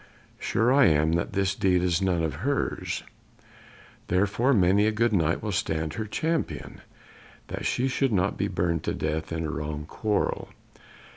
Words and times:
Sure 0.39 0.73
I 0.73 0.87
am 0.87 1.11
that 1.11 1.33
this 1.33 1.53
deed 1.53 1.83
is 1.83 2.01
none 2.01 2.23
of 2.23 2.37
hers, 2.41 3.03
therefore 4.07 4.51
many 4.51 4.87
a 4.87 4.91
good 4.91 5.13
Knight 5.13 5.43
will 5.43 5.51
stand 5.51 5.93
her 5.93 6.05
champion 6.07 6.81
that 7.49 7.67
she 7.67 7.87
be 7.87 8.07
not 8.09 8.35
burned 8.55 8.81
to 8.85 8.95
death 8.95 9.31
in 9.31 9.45
a 9.45 9.51
wrong 9.51 9.85
quarrel. 9.85 10.49